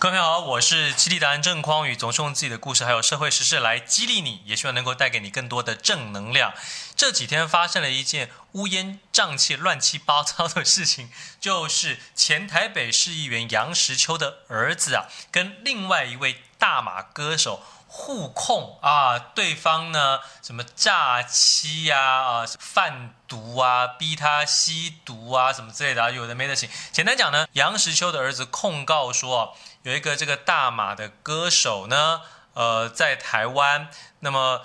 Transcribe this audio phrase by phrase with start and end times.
[0.00, 6.54] 各位朋友好，我是激励达人郑匡宇，总是用自己的故事还有社会时事来激励你，也希望能够带给你更多的正能量。
[6.96, 17.62] 这几天发生了一件乌烟瘴气、乱七八糟的事情，就是前台北市议员杨石秋的儿子啊，跟另外一位大马歌手
[17.92, 26.70] 互控啊，对方呢什么诈欺呀啊，贩毒啊，逼他吸毒啊，什么之类的啊，有的没的行。
[26.92, 29.56] 简单讲呢，杨石秋的儿子控告说。
[29.82, 32.20] 有一个这个大马的歌手呢，
[32.52, 33.88] 呃，在台湾。
[34.18, 34.60] 那么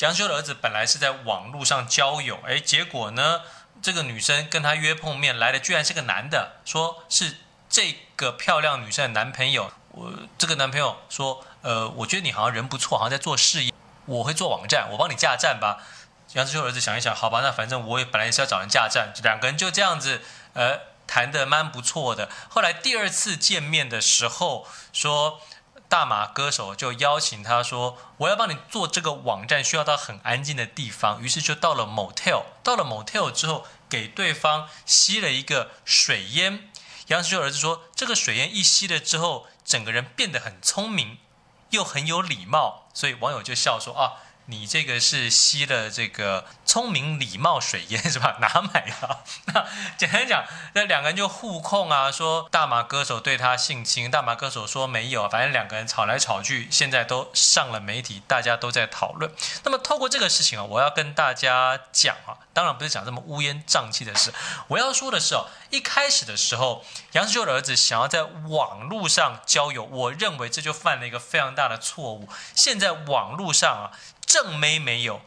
[0.00, 3.42] 杨实秋的儿子本来是在网络上交友，哎，结果呢，
[3.80, 7.36] 这个女生跟他约碰面来的居然是个男的，说是
[7.68, 9.72] 这个漂亮女生的男朋友。
[9.96, 13.72] 我这个男朋友说，呃，我觉得你好像人不错，好像在做事业，
[14.04, 15.82] 我会做网站，我帮你架站吧。
[16.34, 20.20] 杨实秋的儿子想一想，好吧，那反正我也本来也是要找人架站，两个人就这样子，
[20.52, 20.80] 呃。
[21.08, 25.40] 谈得蛮不错的，后来第二次见面的时候，说
[25.88, 36.68] 大马歌手就邀请他说，我要帮你做这个网站，需要到很安静的地方，于是就到了 motel，到了 motel 之后，给对方吸了一个水烟。
[37.06, 41.18] 杨实秋儿子说，这个水烟一吸了之后，整个人变得很聪明，
[41.70, 44.22] 又很有礼貌，所以网友就笑说啊。
[44.48, 48.38] 你这个是吸了这个聪明礼貌水烟是吧？
[48.40, 49.18] 哪买的？
[49.46, 49.66] 那
[49.98, 59.32] 简单讲，那两个人就互控啊，说大马歌手对他性侵，大马歌手说没有，反正两个人吵来吵去，现在都上了媒体，大家都在讨论。
[59.64, 64.32] 那么透过这个事情啊，我要跟大家讲啊，当然不是讲这么乌烟瘴气的事，
[64.68, 72.28] 我要说的是哦，一开始的时候，杨世秀的儿子想要在网络上交友，我认为这就犯了一个非常大的错误。
[72.54, 73.90] 现在网络上啊。
[74.26, 75.22] 正妹没有，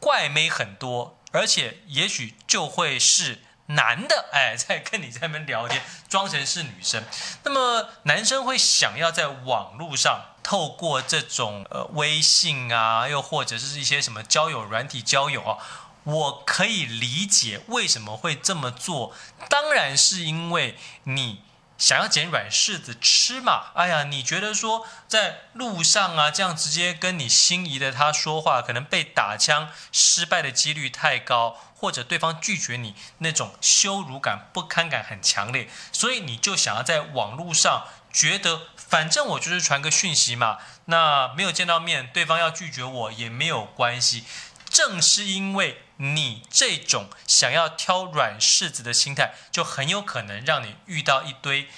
[0.00, 7.02] 怪妹很多，而且也许就会是男的，哎，在跟你在那边聊天，装成是女生。
[7.42, 15.58] 那么男生会想要在网络上透过这种呃微信啊，又或者是一些什么交友软体交友啊，
[16.04, 19.12] 我可以理解为什么会这么做，
[19.48, 21.42] 当然是因为你。
[21.78, 23.72] 想要捡软柿子吃嘛？
[23.74, 44.24] 哎呀，你觉得说在路上啊，这样直接跟你心仪的他说话，可能被打枪失败的几率太高，或者对方拒绝你，那种羞辱感、不堪感很强烈，所以你就想要在网络上觉得，反正我就是传个讯息嘛，那没有见到面，对方要拒绝我也没有关系。
[44.68, 51.68] 正是因为你这种想要挑软柿子的心态，就很有可能让你遇到一堆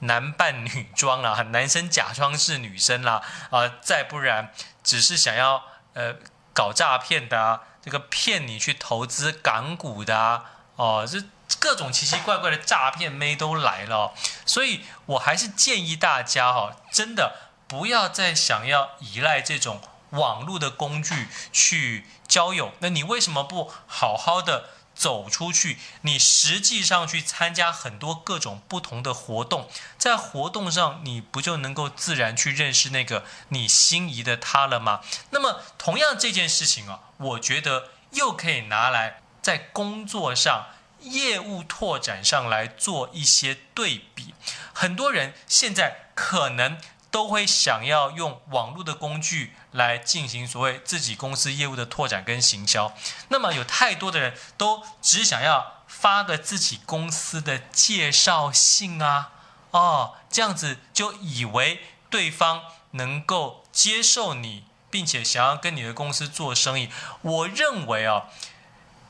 [0.00, 6.16] 男扮女装啦，男生假装是女生啦， 啊，再不然只是想要呃
[6.52, 10.44] 搞诈骗的啊，这个骗你去投资港股的啊，
[10.76, 11.24] 哦，这
[11.58, 14.12] 各种奇奇怪怪的诈骗妹都来了，
[14.44, 19.80] 所以我还是建议大家哈，真的不要再想要依赖这种。
[20.12, 25.78] 网络的工具去交友，那你为什么不好好的走出去？
[26.02, 35.00] 你实际上去参加很多各种不同的活动，在活动上你不就能够自然去认识那个你心仪的他了吗？
[35.30, 40.66] 那么同样这件事情啊，我觉得又可以拿来在工作上、
[41.00, 44.34] 业务拓展上来做一些对比。
[44.74, 46.78] 很多人现在可能。
[47.12, 52.92] 都会想要用网络的工具来进行所谓自己公司业务的拓展跟行销。
[53.28, 59.30] 那么有太多的人都只想要发个自己公司的介绍信啊，
[59.70, 62.62] 哦，这样子就以为对方
[62.92, 66.88] 能够接受你，并且想要跟你的公司做生意。
[67.20, 68.24] 我认为啊，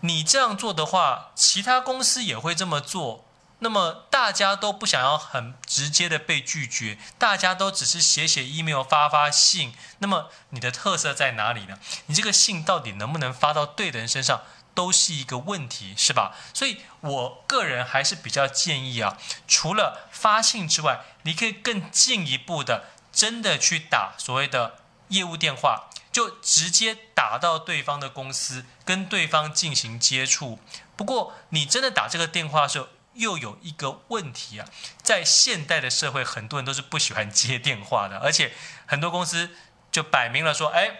[0.00, 3.24] 你这样做的话，其他公司也会这么做。
[3.62, 9.72] 那么大家都不想要很直接的被拒绝，大家都只是写写 email、发发信。
[9.98, 11.78] 那么你的特色在哪里呢？
[12.06, 14.42] 你这个信到底能不能发到对的人身上，
[14.74, 16.34] 都是一个问题，是吧？
[16.52, 19.16] 所以我个人还是比较建议啊，
[19.46, 30.58] 除了发信之外，你可以更进一步的，真的去打所谓的业务电话，就直接打到对方的公司，跟对方进行接触。
[30.96, 34.67] 不过你真的打这个电话的时候，又有一个问题啊，
[35.03, 38.53] 在现代的社会，很多人都是不喜欢接电话的，而且
[38.87, 39.50] 很多公司
[39.91, 40.91] 就摆明了说：“哎，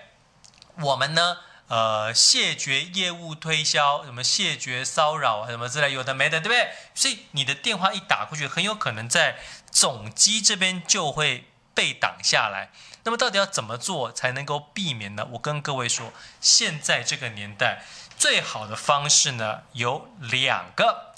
[0.81, 1.39] 我们呢，
[1.69, 9.39] 呃，谢绝业务推销，什么谢绝骚扰，什么之类，有的没的，对不对？”所以你的电话一打过去，很有可能在
[9.71, 12.71] 总机这边就会被挡下来。
[13.05, 15.27] 那么到底要怎么做才能够避免呢？
[15.33, 17.85] 我跟各位说，现在这个年代
[18.19, 21.12] 最好的方式呢有两个。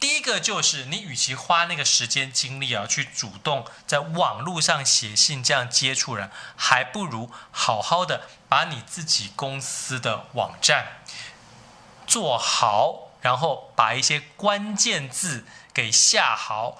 [0.00, 11.02] 第一个就是你与其花那个时间精力啊，去主动在网络上写信这样接触人，还不如好好的把你自己公司的网站
[12.06, 16.78] 做好，然后把一些关键字给下好，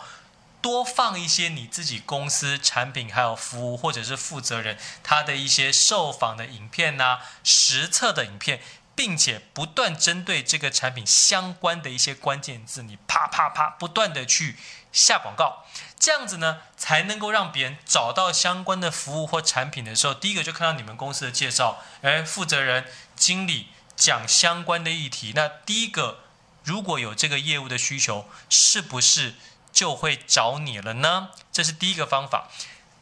[0.63, 8.61] 多放一些你自己公司产品还有服务或者是负责人他的一些受访的影片呐、实测的影片。
[8.99, 14.57] 并且不断针对这个产品相关的一些关键字，你啪啪啪不断的去
[14.91, 15.65] 下广告，
[16.01, 26.25] 这样子呢，才能够让别人找到相关的服务或产品的时候，第一个就看到你们公司的介绍，哎，负责人、经理讲相关的议题，那第一个
[26.65, 29.37] 如果有这个业务的需求，是不是
[29.73, 31.29] 就会找你了呢？
[31.53, 32.49] 这是第一个方法。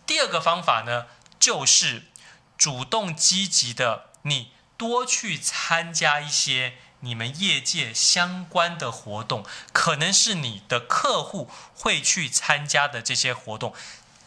[0.05, 1.07] 第二个方法呢，
[1.41, 2.03] 就是
[2.59, 4.53] 主动积极的你。
[4.77, 13.75] 多去参加一些你们业界相关的活动，可能是你的客户会去参加的这些活动，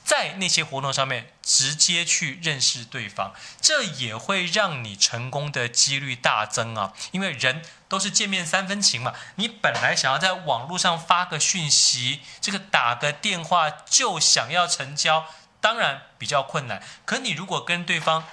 [0.03, 6.93] 在那些活动上面直接去认识对方，这也会让你成功的几率大增啊！
[7.11, 15.25] 因为人都是见面三分情嘛，你本来想要在网络上发个讯息，这个打个电话就想要成交，
[15.59, 16.81] 当然比较困难。
[17.05, 18.25] 可你如果跟对方，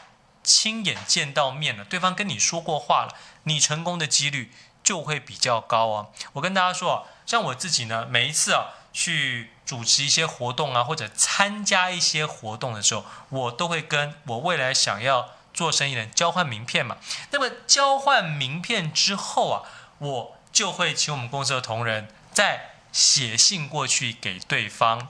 [0.47, 3.13] 亲眼见到面了，对方跟你说过话了，
[3.43, 4.53] 你成功的几率
[4.85, 6.07] 就会比较高啊。
[6.35, 16.99] 我跟大家说啊，像我自己呢，每一次啊去主持一些活动啊，或者参加一些活动的时候，我都会跟我未来想要做生意的人交换名片嘛。
[17.33, 19.63] 那么交换名片之后啊，
[19.99, 25.09] 我就会请我们公司的同仁再写信过去给对方。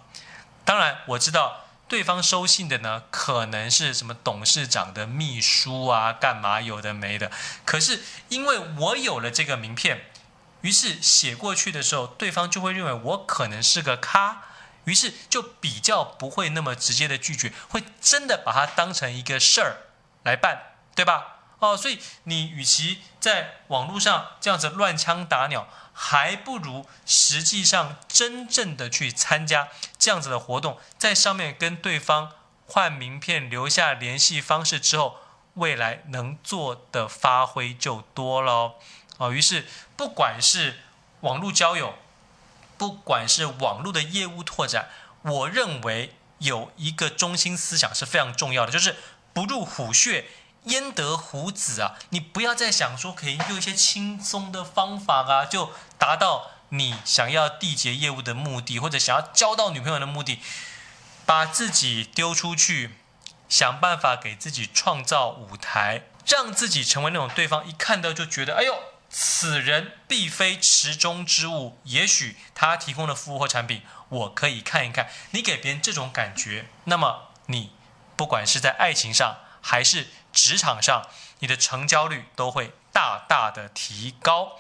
[0.65, 1.66] 当然，我知道。
[1.89, 7.31] 对方收信的呢，可能是什么董事长的秘书啊，干嘛有的没的。
[7.65, 10.11] 可是因为我有了这个名片，
[10.63, 14.43] 于是写过去的时候，对方就会认为我可能是个咖，
[14.85, 19.77] 于是就比较不会那么直接的拒绝，会真的把它当成一个事儿
[20.25, 21.36] 来办，对吧？
[21.59, 29.69] 哦，所以你与其在网络上这样子乱枪打鸟，还不如实际上真正的去参加
[29.99, 32.33] 这样子的活动，在上面跟对方
[32.67, 35.19] 换名片，留下联系方式之后，
[35.55, 38.75] 未来能做的发挥就多了
[39.17, 39.33] 哦。
[39.33, 39.67] 于是
[39.97, 40.81] 不管是
[41.21, 41.95] 网络交友，
[42.77, 44.91] 不管是网络的业务拓展，
[45.23, 48.97] 我认为有一个中心思想是非常重要的，就是
[49.33, 50.27] 不入虎穴。
[50.67, 51.95] 焉得虎子啊！
[52.11, 60.41] 你不要再想说可以用一些轻松的方法啊，就达到你想要缔结业务的目的，或者想要交到女朋友的目的，
[61.25, 62.97] 把自己丢出去，
[63.49, 68.77] 想办法给自己创造舞台，让自己成为那种对方一看到就觉得，哎呦，
[69.09, 71.79] 此人必非池中之物。
[71.85, 75.09] 也许他提供的服务或产品，我可以看一看。
[75.31, 77.73] 你给别人这种感觉，那么你
[78.17, 79.37] 不管是在爱情上，
[79.69, 81.09] 还是职场上，
[81.41, 84.53] 你的成交率都会大大的提高。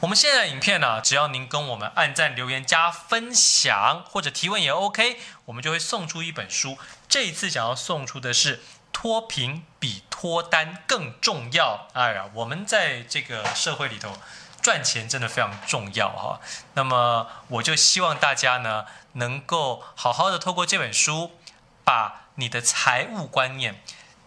[0.00, 6.76] 我们现在影片呢，只要您跟我们按赞、留言、加分享或者提问也 OK，我们就会送出一本书。
[7.08, 11.86] 这一次想要送出的是脱贫比脱单更重要。
[11.92, 14.18] 哎呀，我们在这个社会里头
[14.60, 16.40] 赚钱真的非常重要哈。
[16.74, 21.38] 那么我就希望大家呢，能够好好的透过这本书，
[21.84, 23.80] 把你的财务观念。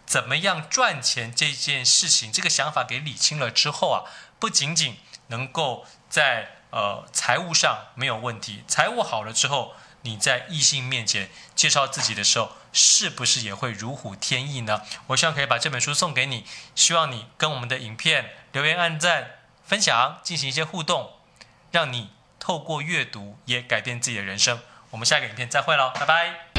[0.06, 4.04] 怎么样赚钱这件事情，这个想法给理清了之后啊，
[4.40, 14.82] 不仅仅能够在呃财务上没有问题，财务好了之后，你在异性面前介绍自己的时候，是不是也会如虎添翼呢？
[15.08, 19.32] 我希望可以把这本书送给你，希望你跟我们的影片留言、按赞、
[19.66, 21.14] 分享，进行一些互动，
[21.72, 24.60] 让你透过阅读也改变自己的人生。
[24.90, 26.51] 我们下个影片再会喽，拜拜。